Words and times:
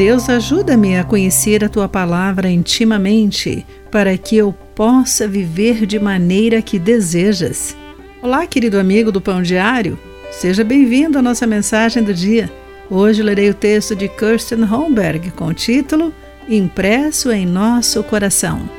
Deus, 0.00 0.30
ajuda-me 0.30 0.96
a 0.96 1.04
conhecer 1.04 1.62
a 1.62 1.68
tua 1.68 1.86
palavra 1.86 2.48
intimamente, 2.48 3.66
para 3.90 4.16
que 4.16 4.34
eu 4.34 4.50
possa 4.74 5.28
viver 5.28 5.84
de 5.84 5.98
maneira 5.98 6.62
que 6.62 6.78
desejas. 6.78 7.76
Olá, 8.22 8.46
querido 8.46 8.78
amigo 8.78 9.12
do 9.12 9.20
Pão 9.20 9.42
Diário. 9.42 9.98
Seja 10.30 10.64
bem-vindo 10.64 11.18
à 11.18 11.22
nossa 11.22 11.46
mensagem 11.46 12.02
do 12.02 12.14
dia. 12.14 12.50
Hoje 12.88 13.22
lerei 13.22 13.50
o 13.50 13.54
texto 13.54 13.94
de 13.94 14.08
Kirsten 14.08 14.64
Holmberg 14.64 15.32
com 15.32 15.48
o 15.48 15.52
título 15.52 16.14
Impresso 16.48 17.30
em 17.30 17.44
Nosso 17.44 18.02
Coração. 18.02 18.70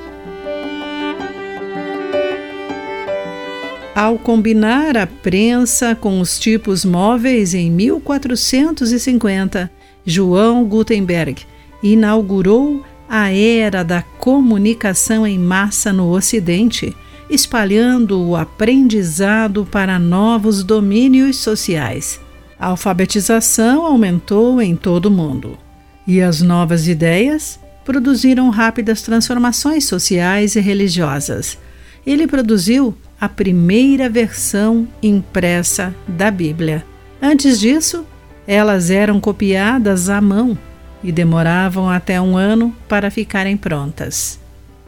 Ao 3.93 4.17
combinar 4.17 4.97
a 4.97 5.05
prensa 5.05 5.93
com 5.93 6.19
os 6.19 6.39
tipos 6.39 6.83
móveis 6.83 7.53
em 7.53 7.69
1450, 7.69 9.69
João 10.05 10.63
Gutenberg 10.65 11.43
inaugurou 11.83 12.83
a 13.09 13.31
era 13.31 13.83
da 13.83 14.01
comunicação 14.01 15.27
em 15.27 15.37
massa 15.37 15.91
no 15.91 16.09
Ocidente, 16.09 16.95
espalhando 17.29 18.21
o 18.21 18.35
aprendizado 18.35 19.67
para 19.69 19.99
novos 19.99 20.63
domínios 20.63 21.37
sociais. 21.37 22.19
A 22.59 22.67
alfabetização 22.67 23.85
aumentou 23.85 24.61
em 24.61 24.75
todo 24.75 25.07
o 25.07 25.11
mundo 25.11 25.57
e 26.05 26.21
as 26.21 26.41
novas 26.41 26.87
ideias 26.87 27.59
produziram 27.83 28.49
rápidas 28.49 29.01
transformações 29.01 29.85
sociais 29.85 30.55
e 30.55 30.59
religiosas. 30.59 31.57
Ele 32.05 32.27
produziu 32.27 32.95
a 33.19 33.27
primeira 33.27 34.09
versão 34.09 34.87
impressa 35.01 35.93
da 36.07 36.31
Bíblia. 36.31 36.85
Antes 37.21 37.59
disso, 37.59 38.05
elas 38.47 38.89
eram 38.89 39.19
copiadas 39.19 40.09
à 40.09 40.19
mão 40.19 40.57
e 41.03 41.11
demoravam 41.11 41.89
até 41.89 42.19
um 42.21 42.37
ano 42.37 42.75
para 42.87 43.09
ficarem 43.09 43.57
prontas. 43.57 44.39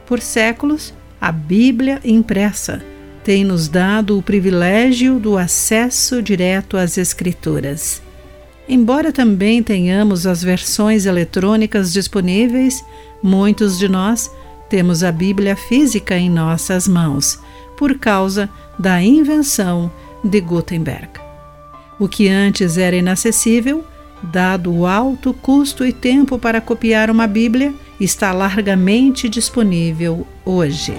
Por 0.05 0.19
séculos, 0.19 0.93
a 1.19 1.31
Bíblia 1.31 1.99
impressa 2.03 2.81
tem 3.23 3.45
nos 3.45 3.69
dado 3.69 4.17
o 4.17 4.21
privilégio 4.21 5.17
do 5.17 5.37
acesso 5.37 6.21
direto 6.21 6.75
às 6.75 6.97
Escrituras. 6.97 8.01
Embora 8.67 9.11
também 9.11 9.63
tenhamos 9.63 10.27
as 10.27 10.43
versões 10.43 11.05
eletrônicas 11.05 11.91
disponíveis, 11.93 12.83
muitos 13.21 13.79
de 13.79 13.87
nós 13.87 14.29
temos 14.69 15.03
a 15.03 15.11
Bíblia 15.11 15.55
física 15.55 16.17
em 16.17 16.29
nossas 16.29 16.87
mãos, 16.87 17.39
por 17.77 17.97
causa 17.97 18.49
da 18.77 19.01
invenção 19.01 19.91
de 20.23 20.39
Gutenberg. 20.41 21.22
O 22.03 22.07
que 22.09 22.27
antes 22.27 22.77
era 22.77 22.97
inacessível, 22.97 23.81
dado 24.21 24.73
o 24.73 24.85
alto 24.85 25.33
custo 25.33 25.85
e 25.85 25.93
tempo 25.93 26.37
para 26.37 26.59
copiar 26.59 27.09
uma 27.09 27.25
Bíblia, 27.27 27.73
está 27.97 28.33
largamente 28.33 29.29
disponível 29.29 30.27
hoje. 30.43 30.93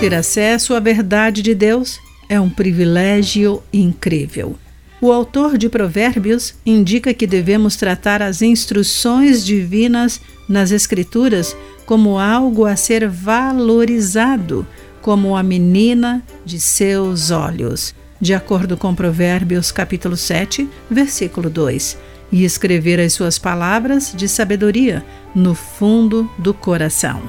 Ter 0.00 0.14
acesso 0.14 0.74
à 0.74 0.80
verdade 0.80 1.42
de 1.42 1.54
Deus 1.54 2.00
é 2.26 2.40
um 2.40 2.48
privilégio 2.48 3.62
incrível. 3.70 4.56
O 4.98 5.12
autor 5.12 5.58
de 5.58 5.68
Provérbios 5.68 6.54
indica 6.64 7.12
que 7.12 7.26
devemos 7.26 7.76
tratar 7.76 8.22
as 8.22 8.40
instruções 8.40 9.44
divinas 9.44 10.22
nas 10.48 10.70
Escrituras 10.70 11.54
como 11.84 12.18
algo 12.18 12.64
a 12.64 12.76
ser 12.76 13.06
valorizado, 13.06 14.66
como 15.02 15.36
a 15.36 15.42
menina 15.42 16.22
de 16.44 16.60
seus 16.60 17.32
olhos, 17.32 17.92
de 18.20 18.32
acordo 18.32 18.76
com 18.76 18.94
Provérbios 18.94 19.72
capítulo 19.72 20.16
7, 20.16 20.68
versículo 20.88 21.50
2, 21.50 21.98
e 22.30 22.44
escrever 22.44 23.00
as 23.00 23.12
suas 23.12 23.36
palavras 23.36 24.14
de 24.16 24.28
sabedoria 24.28 25.04
no 25.34 25.56
fundo 25.56 26.30
do 26.38 26.54
coração. 26.54 27.20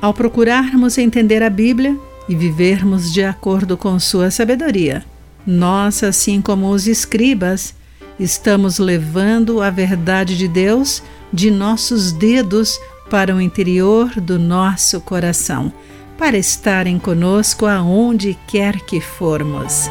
Ao 0.00 0.14
procurarmos 0.14 0.96
entender 0.98 1.42
a 1.42 1.50
Bíblia 1.50 1.98
e 2.28 2.36
vivermos 2.36 3.12
de 3.12 3.24
acordo 3.24 3.76
com 3.76 3.98
sua 3.98 4.30
sabedoria, 4.30 5.04
nós, 5.44 6.02
assim 6.04 6.40
como 6.40 6.70
os 6.70 6.86
escribas, 6.86 7.74
estamos 8.20 8.78
levando 8.78 9.60
a 9.60 9.68
verdade 9.68 10.38
de 10.38 10.46
Deus 10.46 11.02
de 11.32 11.50
nossos 11.50 12.12
dedos 12.12 12.78
para 13.10 13.34
o 13.34 13.40
interior 13.40 14.20
do 14.20 14.38
nosso 14.38 15.00
coração 15.00 15.72
para 16.18 16.36
estarem 16.36 16.98
conosco 16.98 17.66
aonde 17.66 18.38
quer 18.46 18.80
que 18.80 19.00
formos. 19.00 19.88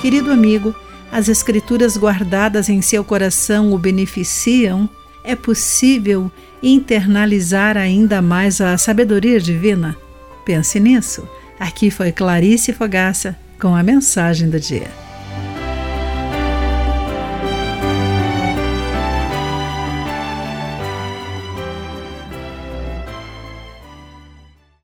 Querido 0.00 0.30
amigo, 0.30 0.74
as 1.10 1.28
Escrituras 1.28 1.96
guardadas 1.96 2.68
em 2.68 2.80
seu 2.82 3.02
coração 3.02 3.72
o 3.72 3.78
beneficiam? 3.78 4.88
É 5.24 5.34
possível 5.34 6.30
internalizar 6.62 7.76
ainda 7.76 8.22
mais 8.22 8.60
a 8.60 8.76
sabedoria 8.78 9.40
divina? 9.40 9.96
Pense 10.44 10.80
nisso. 10.80 11.28
Aqui 11.58 11.90
foi 11.90 12.12
Clarice 12.12 12.72
Fogaça 12.72 13.36
com 13.60 13.74
a 13.74 13.82
mensagem 13.82 14.48
do 14.48 14.60
dia. 14.60 15.07